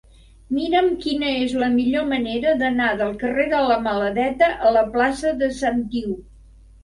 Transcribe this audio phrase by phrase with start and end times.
[0.57, 5.35] Mira'm quina és la millor manera d'anar del carrer de la Maladeta a la plaça
[5.43, 6.17] de Sant Iu.